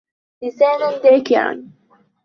لِسَانًا 0.43 0.91
ذَاكِرًا 0.99 1.71